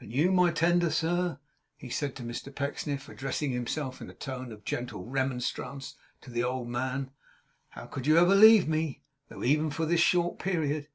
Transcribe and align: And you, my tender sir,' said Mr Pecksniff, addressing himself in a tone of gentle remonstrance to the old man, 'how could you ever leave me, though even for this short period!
And 0.00 0.12
you, 0.12 0.32
my 0.32 0.50
tender 0.50 0.90
sir,' 0.90 1.38
said 1.90 2.16
Mr 2.16 2.52
Pecksniff, 2.52 3.08
addressing 3.08 3.52
himself 3.52 4.00
in 4.00 4.10
a 4.10 4.14
tone 4.14 4.50
of 4.50 4.64
gentle 4.64 5.04
remonstrance 5.04 5.94
to 6.22 6.30
the 6.32 6.42
old 6.42 6.66
man, 6.66 7.12
'how 7.68 7.86
could 7.86 8.04
you 8.04 8.18
ever 8.18 8.34
leave 8.34 8.66
me, 8.66 9.04
though 9.28 9.44
even 9.44 9.70
for 9.70 9.86
this 9.86 10.00
short 10.00 10.40
period! 10.40 10.88